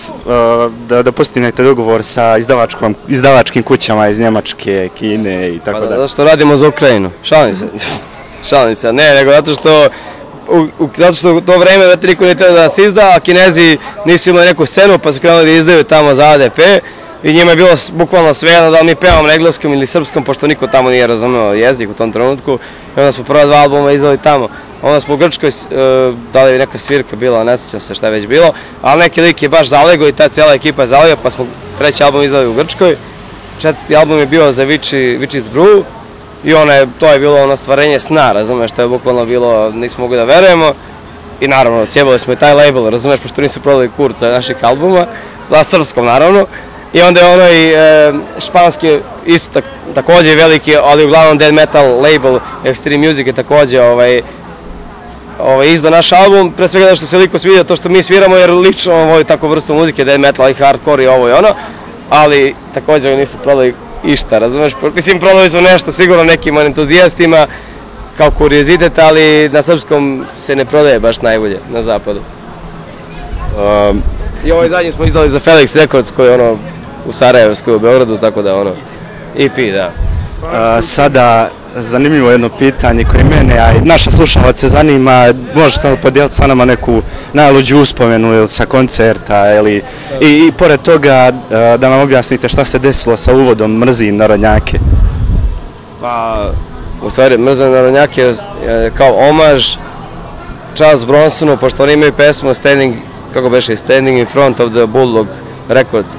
[0.89, 5.97] da, da postignete dogovor sa izdavačkom, izdavačkim kućama iz Njemačke, Kine i tako Pa da,
[5.97, 7.11] zato što radimo za Ukrajinu.
[7.23, 7.65] Šalim se.
[8.49, 9.89] Šalim se, ne, nego zato što
[10.49, 13.21] u, u, zato što u to vreme brate, niko nije teo da se izda, a
[13.21, 16.59] Kinezi nisu imali neku scenu pa su krenuli da izdaju tamo za ADP
[17.23, 20.47] i njima je bilo bukvalno svejedno da li mi pevamo na engleskom ili srpskom, pošto
[20.47, 22.59] niko tamo nije razumeo jezik u tom trenutku.
[22.97, 24.49] I onda smo prva dva albuma izdali tamo.
[24.83, 25.53] Onda smo u Grčkoj, e,
[26.33, 29.21] da li je neka svirka bila, ne sjećam se šta je već bilo, ali neki
[29.21, 31.47] lik je baš zalego i ta cijela ekipa je zalegao, pa smo
[31.79, 32.97] treći album izdali u Grčkoj.
[33.61, 35.83] Četvrti album je bio za Vici, Viči's Brew
[36.45, 40.05] i ono je, to je bilo ono stvarenje sna, razumeš, to je bukvalno bilo, nismo
[40.05, 40.73] mogli da verujemo.
[41.41, 45.07] I naravno, sjebali smo i taj label, razumeš, pošto nisu prodali kurca naših albuma,
[45.51, 46.47] na srpskom naravno.
[46.93, 49.65] I onda je ono i e, španski, isto tak,
[49.95, 54.23] takođe veliki, ali uglavnom dead metal label, Extreme Music je takođe ovaj,
[55.39, 58.37] ovaj, izdao naš album, pre svega da što se liko sviđa to što mi sviramo,
[58.37, 61.49] jer lično on voli takvu vrstu muzike, dead metal i hardcore i ovo i ono,
[62.11, 63.75] ali takođe nisu prodali
[64.05, 67.47] išta, razumeš, mislim prodali su nešto sigurno nekim entuzijastima,
[68.17, 72.21] kao kuriozitet, ali na srpskom se ne prodaje baš najbolje na zapadu.
[73.91, 74.03] Um,
[74.45, 76.57] I ovaj zadnji smo izdali za Felix Records koji je ono
[77.07, 78.75] u Sarajevskoj u Beogradu, tako da ono
[79.39, 79.91] EP, da.
[80.43, 80.49] Uh,
[80.81, 81.51] sada
[81.83, 86.65] zanimljivo jedno pitanje koje mene, a i naše slušalce zanima, možete li podijeliti sa nama
[86.65, 89.83] neku najluđu uspomenu ili sa koncerta ili
[90.21, 94.79] i, i pored toga da nam objasnite šta se desilo sa uvodom Mrzim narodnjake.
[96.01, 96.51] Pa,
[97.03, 98.35] u stvari, Mrzan Narodnjak je
[98.97, 99.77] kao omaž
[100.75, 102.95] Charles Bronsonu, pošto oni imaju pesmu Standing,
[103.35, 105.27] kako beše, Standing in front of the Bulldog
[105.69, 106.17] Records.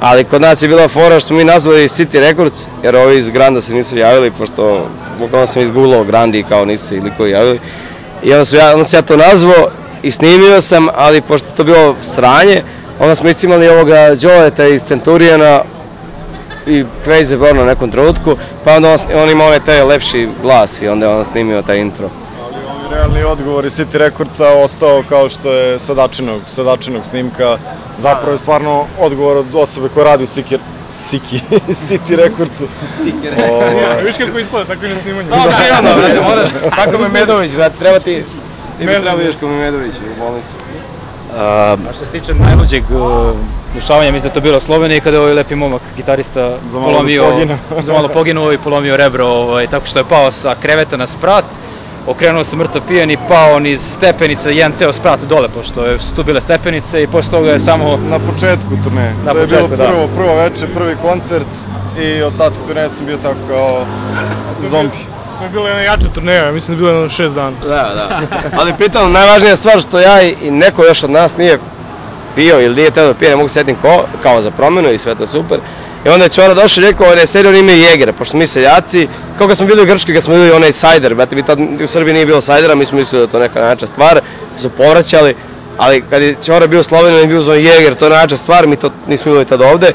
[0.00, 3.30] Ali kod nas je bila fora što smo mi nazvali City Records, jer ovi iz
[3.30, 4.86] Granda se nisu javili, pošto
[5.18, 7.60] bukvalno sam izgooglao Grandi kao nisu se likovi javili.
[8.22, 9.68] I onda, su ja, onda sam ja to nazvao
[10.02, 12.62] i snimio sam, ali pošto to bilo sranje,
[13.00, 15.62] onda smo iscimali ovoga Joeta iz Centuriona,
[16.66, 20.82] i Crazy Born na nekom trenutku, pa onda on, on ima onaj taj lepši glas
[20.82, 22.10] i onda je on snimio taj intro.
[22.90, 27.58] Realni odgovor iz City Recordsa ostao kao što je sadačinog, sadačinog snimka.
[27.98, 30.58] Zapravo je stvarno odgovor od osobe koja radi u Siki,
[30.92, 31.40] Siki,
[31.86, 32.64] City Recordsu.
[33.50, 35.28] Ovaj, Viš kako ispada, tako i na snimanju.
[35.28, 36.48] Samo prirodno, brate, moraš,
[36.84, 38.24] tako me Medović, brate, treba ti,
[38.78, 40.52] ti bi trebao ideš kao Medović u bolnicu.
[41.38, 43.32] A što se tiče najluđeg uh,
[43.74, 46.78] dešavanja, mislim da je to bilo u Sloveniji kada je ovaj lepi momak, gitarista, Za
[46.78, 47.56] malo polomio, poginuo.
[47.84, 51.44] za malo poginuo i polomio rebro, ovaj, tako što je pao sa kreveta na sprat,
[52.06, 56.14] okrenuo se mrtav pijan i pao niz stepenica, jedan ceo sprat dole, pošto je- su
[56.14, 57.98] tu bile stepenice i posle toga je samo...
[58.10, 59.14] Na početku turneje.
[59.24, 59.88] Na to je početku, bilo da.
[59.92, 61.46] prvo, prvo večer, prvi koncert
[62.02, 63.84] i ostatak turneje sam bio tako kao
[64.60, 64.96] zombi.
[65.38, 67.50] To je bila jedna jača turneja, ja mislim da je bila jedno šest dana.
[67.62, 68.20] Da, da.
[68.60, 71.58] Ali pritom najvažnija stvar što ja i neko još od nas nije
[72.34, 74.98] pio ili nije teo da pije, ne mogu se setim ko, kao za promenu i
[74.98, 75.58] sve to super.
[76.06, 78.46] I onda je Čora došao i rekao, on je serio, on ima Jegera, pošto mi
[78.46, 81.58] seljaci, kao kad smo bili u Grčkoj, kad smo bili onaj sajder, brate, mi tad
[81.84, 84.20] u Srbiji nije bilo sajdera, mi smo mislili da je to neka nača stvar,
[84.58, 85.34] su povraćali,
[85.76, 88.36] ali kad je Čora bio u Sloveniji, on je bio za Jeger, to je nača
[88.36, 89.92] stvar, mi to nismo imali tad ovde,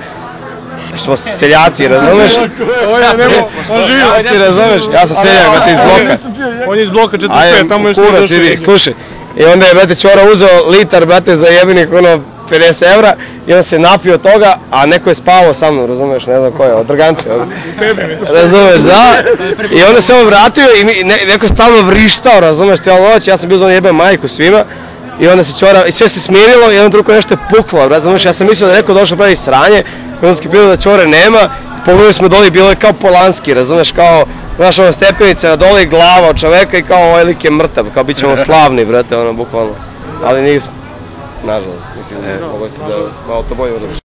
[0.88, 2.32] Što smo seljaci, razumeš?
[2.88, 4.02] Ovo je, nemo, on živi.
[4.02, 4.82] Seljaci, razumeš?
[4.94, 6.18] Ja sam seljak, brate, iz bloka.
[6.68, 8.60] On je iz bloka 45, Ajde, tamo još nije kurac, došao Jeger.
[8.60, 8.94] slušaj.
[9.38, 12.20] I onda je, brate, Čora uzeo litar, brate, za jebenih, ono,
[12.52, 13.16] 50 evra
[13.48, 16.64] i on se napio toga, a neko je spavao sa mnom, razumeš, ne znam ko
[16.64, 17.24] je, od Drganče.
[18.34, 19.24] Razumeš, da?
[19.72, 23.38] I onda se on vratio i ne, neko je stalno vrištao, razumeš, cijelu noć, ja
[23.38, 24.64] sam bio za ono jebe majku svima.
[25.20, 28.26] I onda se Čora, i sve se smirilo i jednom truku nešto je puklo, razumeš,
[28.26, 29.84] ja sam mislio da neko došao pravi sranje,
[30.22, 31.50] i onda skipilo da Čore nema,
[31.86, 34.26] pogledali smo dole i bilo je kao Polanski, razumeš, kao,
[34.56, 37.86] znaš, ono stepenice na dole i glava od čoveka i kao ovaj lik je mrtav,
[37.94, 39.74] kao bit ćemo slavni, brate, ono, bukvalno.
[40.24, 40.72] Ali nismo,
[41.46, 44.05] nažalost, mislim, da mogo se da malo to bolje uradiš.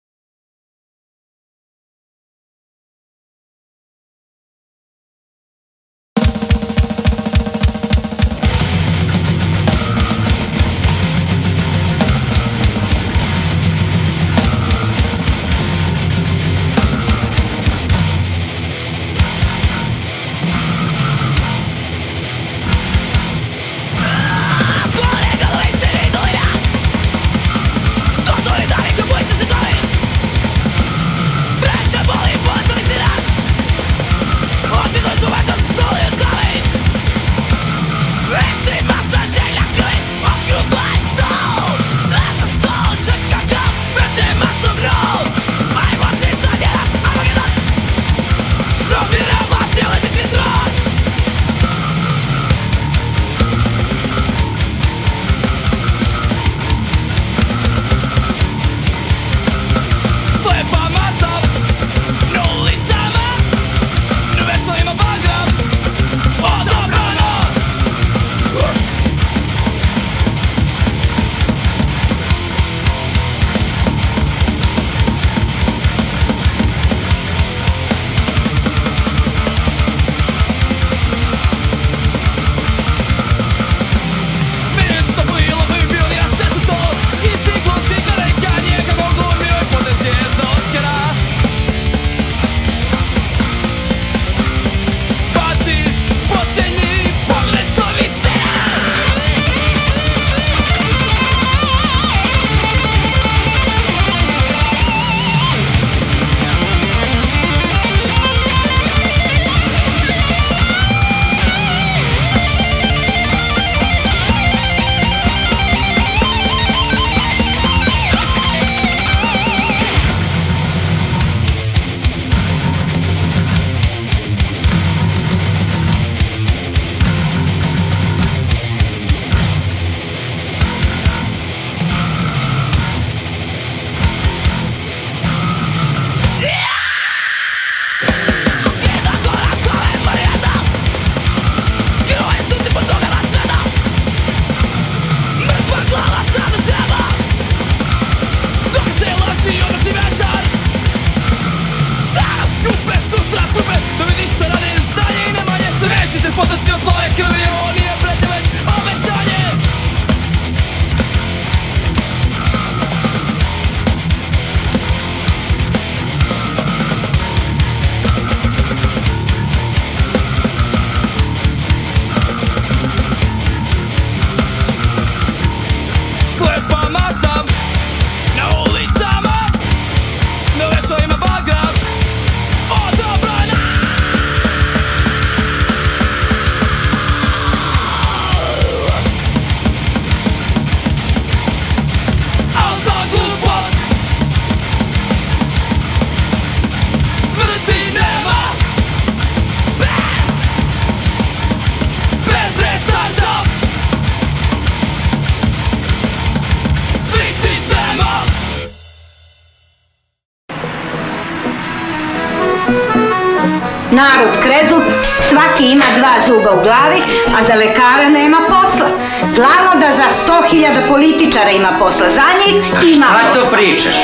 [214.00, 214.84] Narod krezup,
[215.30, 217.02] svaki ima dva zuba u glavi,
[217.38, 218.90] a za lekara nema posla.
[219.36, 222.56] Glavno da za 100.000 političara ima posla, za njih
[222.96, 223.44] ima posla.
[223.44, 223.96] to pričaš?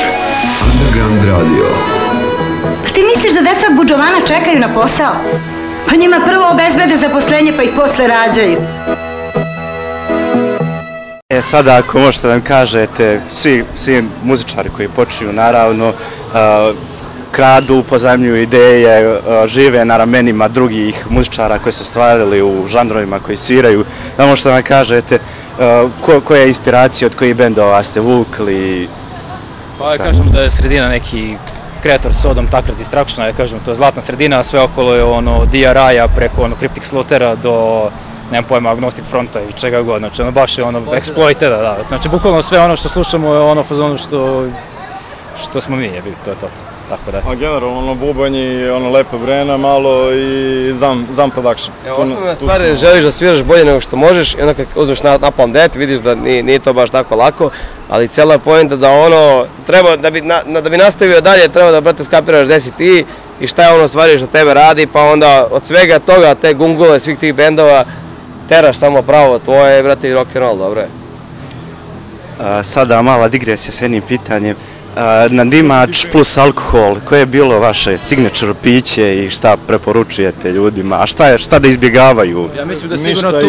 [0.66, 1.66] Underground Radio.
[2.84, 5.14] Pa ti misliš da deca od buđovana čekaju na posao?
[5.88, 8.58] Pa njima prvo obezbede zaposlenje pa ih posle rađaju.
[11.28, 15.92] E sada ako možete da nam kažete, svi, svi muzičari koji počinju naravno,
[16.34, 16.72] a,
[17.30, 23.36] kradu, pozajmljuju ideje, a, žive na ramenima drugih muzičara koji su stvarili u žanrovima koji
[23.36, 23.84] sviraju.
[24.16, 25.18] Da možete da nam kažete
[25.58, 28.88] a, ko, koje inspiracije od kojih bendova ste vukli?
[29.78, 31.36] Pa da kažem da je sredina neki
[31.82, 35.44] kreator Sodom, Takra Distraction, da kažem, to je zlatna sredina, a sve okolo je ono
[35.44, 37.88] DRI-a preko ono Cryptic Slaughtera do
[38.30, 41.76] nemam pojma, Agnostic Fronta i čega god, znači ono baš je ono exploited, da, da,
[41.88, 44.48] znači bukvalno sve ono što slušamo je ono fazonu što,
[45.42, 46.48] što smo mi, jebi, to je to,
[46.88, 47.18] tako da.
[47.20, 51.74] A generalno ono bubanj i ono lepa brena malo i zam, zam production.
[51.86, 54.66] Evo, Tu- osnovna stvar je želiš da sviraš bolje nego što možeš i onda kad
[54.76, 57.50] uzmeš na, napalm dead vidiš da nije, nije to baš tako lako,
[57.88, 61.48] ali cijela je poenta da ono, treba, da bi, na, na- da bi nastavio dalje,
[61.48, 63.04] treba da, brate, skapiraš gde si ti
[63.40, 67.00] i šta je ono stvari što tebe radi, pa onda od svega toga, te gungule,
[67.00, 67.84] svih tih bendova,
[68.48, 70.88] teraš samo pravo tvoje, brate, i rock and roll, dobro je.
[72.40, 74.56] A, sada mala digresija s jednim pitanjem.
[74.96, 81.02] A, na dimač plus alkohol, koje je bilo vaše signature piće i šta preporučujete ljudima,
[81.02, 82.48] a šta, je, šta da izbjegavaju?
[82.58, 83.48] Ja mislim da sigurno tu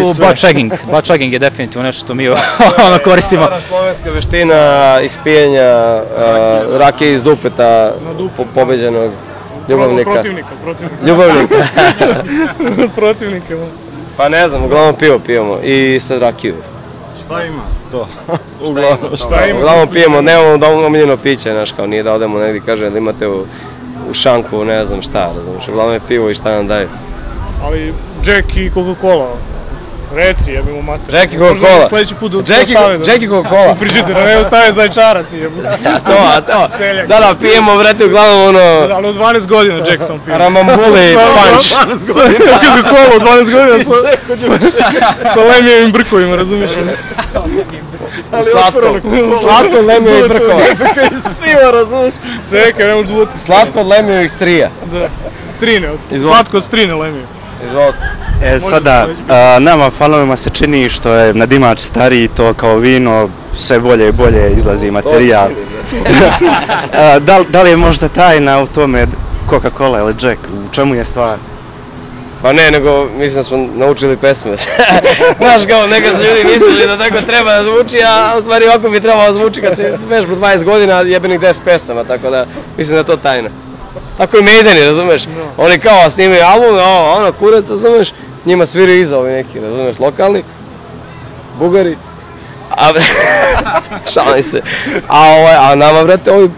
[0.91, 2.29] butt chugging je definitivno nešto što mi
[2.87, 3.43] ono koristimo.
[3.45, 7.93] Stara slovenska veština ispijenja uh, rake iz dupeta
[8.37, 9.11] po, pobeđenog
[9.69, 10.11] ljubavnika.
[10.11, 11.07] Protivnika, protivnika.
[11.07, 11.67] Ljubavnika.
[12.99, 13.55] protivnika.
[13.55, 13.65] ma.
[14.17, 16.55] Pa ne znam, uglavnom pivo pijemo i sad rakiju.
[17.27, 17.61] Šta ima
[17.91, 18.07] to?
[18.61, 19.59] Uglavnom, Šta ima?
[19.59, 23.27] uglavnom pijemo, nemamo da omiljeno piće, znaš, kao nije da odemo negdje, kaže da imate
[23.27, 23.45] u,
[24.09, 26.87] u šanku, ne znam šta, razumiješ, uglavnom je pivo i šta nam daju.
[27.63, 27.93] Ali
[28.25, 29.27] Jack i Coca-Cola.
[30.15, 31.13] Reci, jebimo mater.
[31.15, 31.89] Jack i Možda Coca-Cola.
[31.89, 33.71] Sljedeći put da Jack i- ostave da- Jack i Coca-Cola.
[33.71, 35.25] U frižider, ne ostave zajčarac.
[35.95, 37.07] A to, a to, Seljak.
[37.07, 38.59] da, da, pijemo, vrati, uglavnom ono,
[38.95, 40.37] Ali od 12 godina Jack sam pio.
[40.37, 41.67] Ramambuli punch.
[42.05, 44.47] Coca-Cola od 12 godina sa,
[45.33, 46.71] sa, lemijevim brkovima, razumiješ?
[48.43, 48.99] Slatko,
[49.41, 50.61] slatko od lemijevih brkova.
[51.33, 52.13] Siva, razumiješ?
[52.49, 53.39] Čekaj, ne možeš duvati.
[53.39, 54.69] Slatko od lemijevih strija.
[54.91, 55.07] Da,
[55.47, 55.89] strine,
[56.19, 57.23] slatko od strine lemije.
[57.65, 57.97] Izvolite.
[58.43, 63.29] E, sada, a, nama fanovima se čini što je na dimač stariji to kao vino,
[63.53, 65.47] sve bolje i bolje izlazi materijal.
[66.93, 69.07] A, da, li- da li je možda tajna u tome
[69.49, 71.37] Coca-Cola ili Jack, u čemu je stvar?
[72.41, 74.51] Pa ne, nego mislim da smo naučili pesme.
[75.37, 78.89] Znaš kao, nekad su ljudi mislili da tako treba da zvuči, a u stvari ovako
[78.89, 82.45] bi trebalo da zvuči kad se vežba 20 godina, jebenih 10 pesama, tako da
[82.77, 83.49] mislim da je to tajna.
[84.17, 85.23] Tako i Maideni, razumeš?
[85.57, 88.09] Oni kao snimaju album, a ono, kurac, razumeš?
[88.45, 90.43] Njima sviraju iza ovi neki, razumeš, lokalni,
[91.59, 91.97] bugari.
[92.69, 93.03] A, bre,
[94.13, 94.61] šalim se.
[95.07, 96.49] A, ovaj, a nama, brate, ovi,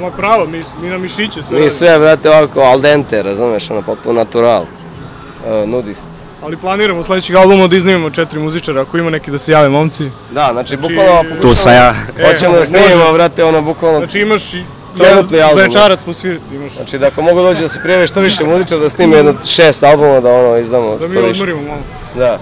[0.00, 3.82] Mama pravo, mi, mi na mišiće sve mi sve, brate, ovako, al dente, razumeš, ono,
[3.82, 4.62] potpuno natural.
[4.62, 6.08] Uh, nudist.
[6.42, 10.10] Ali planiramo sljedećeg albuma da iznimimo četiri muzičara, ako ima neki da se jave momci.
[10.30, 11.94] Da, znači, bukvalno Tu sam ja.
[12.26, 12.64] Hoćemo da može.
[12.64, 14.52] snimimo, brate, ono, bukvalno Znači imaš
[14.96, 15.58] trenutni album.
[15.58, 16.72] Zaječarac posviriti, imaš.
[16.72, 19.82] Znači, da ako mogu doći da se prijavi što više muzičara, da snime jedno šest
[19.82, 21.42] albuma, da ono, izdamo Da mi što više.
[21.42, 21.80] odmorimo malo.
[22.14, 22.38] Da.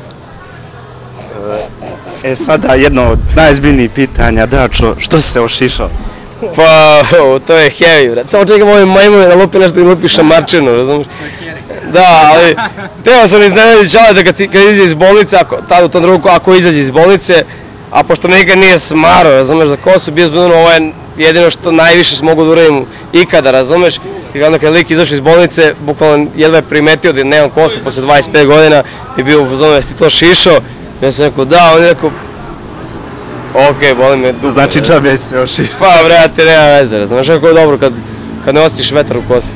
[2.24, 5.88] E sada jedno od najzbiljnijih pitanja, Dačo, što si se ošišao?
[6.56, 8.28] Pa, o, to je heavy, brate.
[8.28, 11.06] Samo čekam ove majmune da lupi nešto i lupi šamarčinu, razumiješ?
[11.92, 12.56] Da, ali
[13.04, 16.28] teo sam iznenaditi čale da kad, kad izađe iz bolnice, ako, tada u tom trenutku,
[16.28, 17.44] ako izađe iz bolnice,
[17.90, 22.24] a pošto nikad nije smaro, razumeš, za kosu bio zbudno, ovo je jedino što najviše
[22.24, 23.94] mogu da uradim ikada, razumeš?
[24.34, 28.02] I onda kad lik izašao iz bolnice, bukvalno jedva je primetio da nemam kosu posle
[28.02, 28.82] 25 godina
[29.18, 30.58] i bio u fazonu, jesi to šišao?
[31.02, 32.10] Ja sam rekao, da, on je rekao,
[33.54, 34.48] ok, boli me dupe.
[34.48, 35.76] Znači džabe si se ošišao.
[35.78, 37.92] Pa, brate, nema veze, razumeš kako je dobro kad,
[38.44, 39.54] kad ne osjetiš vetar u kosi.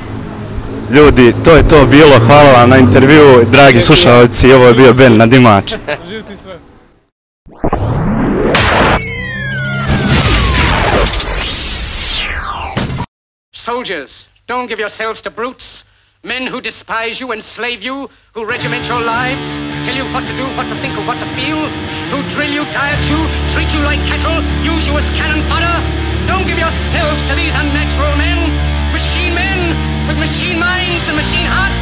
[0.91, 5.17] Ljudi, to je to bilo, hvala vam na intervju, dragi slušalci, ovo je bio Ben
[5.17, 5.27] na
[13.69, 15.85] Soldiers, don't give yourselves to brutes.
[16.23, 19.45] Men who despise you, enslave you, who regiment your lives,
[19.85, 21.61] tell you what to do, what to think, or what to feel,
[22.09, 23.21] who drill you, diet you,
[23.53, 25.77] treat you like cattle, use you as cannon fodder.
[26.25, 28.41] Don't give yourselves to these unnatural men,
[28.97, 29.61] machine men
[30.09, 31.77] with machine minds and machine hearts.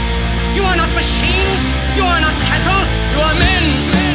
[0.59, 1.63] You are not machines,
[1.95, 2.83] you are not cattle,
[3.15, 4.06] you are men.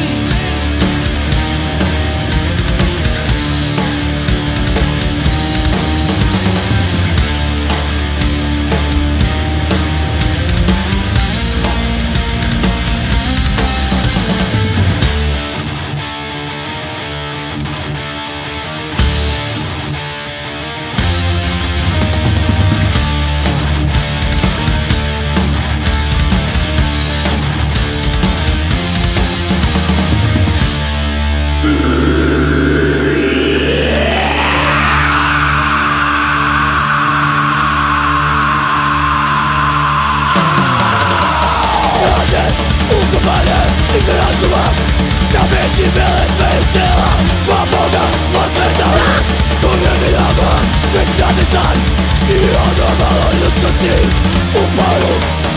[53.82, 54.22] Ljudskosti
[54.54, 55.14] U paru,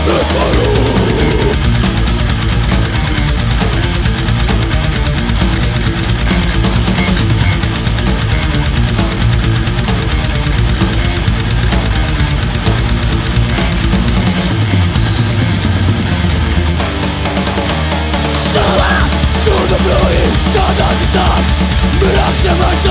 [0.08, 0.66] u paru
[18.54, 18.92] Šala,
[19.44, 20.24] čudno broji
[20.54, 21.46] kada si sam
[22.02, 22.86] Mrak se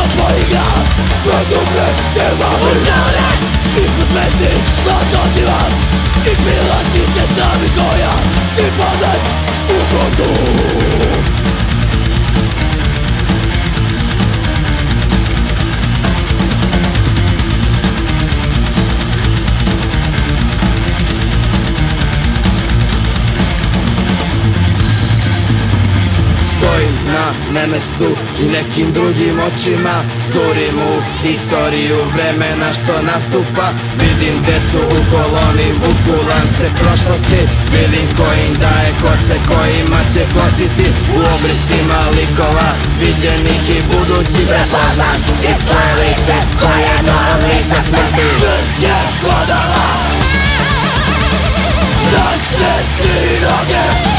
[4.15, 4.55] mašto poigra Sve duge te vami Učale, mi smo svesni
[4.87, 5.61] Nas oziva
[6.27, 8.15] I bila čiste sami koja
[8.59, 9.21] I pamet
[9.71, 11.54] u zloču
[27.55, 28.11] nemestu
[28.43, 29.97] i nekim drugim očima.
[30.33, 30.95] Zurim u
[31.35, 33.67] istoriju vremena što nastupa.
[34.01, 37.41] Vidim decu u koloni, vuku lance prošlosti.
[37.75, 40.87] Vidim ko im daje kose, kojima će kositi.
[41.17, 42.69] U obrisima likova,
[43.01, 44.47] viđenih i budućih.
[44.53, 46.97] Prepoznam i svoje lice, koje je
[47.33, 48.29] od lica smrti.
[48.85, 49.87] Je hodala
[52.13, 54.14] Na četiri noge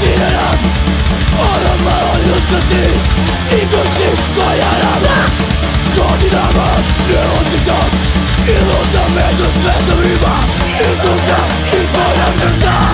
[0.00, 0.50] rozdirana
[1.38, 2.84] Ono malo ljudskosti
[3.52, 5.14] I duši koja rada
[5.96, 6.68] Godinama
[7.08, 7.90] ne osjećam
[8.48, 10.36] I luta među svetovima
[10.80, 11.38] Iznutra
[11.72, 12.89] iz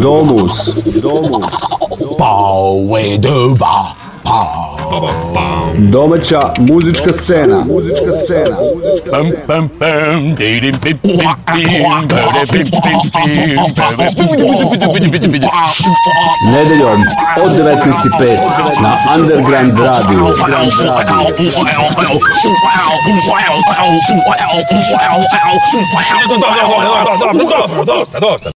[0.00, 0.74] Domus.
[1.00, 1.46] Domus.
[2.18, 2.98] Domus.
[2.98, 4.07] E duba.
[5.78, 7.64] Domaća muzička scena.
[7.64, 8.56] Muzička scena.
[15.00, 15.42] Bim bim bim.
[16.52, 17.02] Nedeljom
[17.44, 20.34] od 19.05 na Underground Radio.
[27.84, 28.57] Dosta, dosta.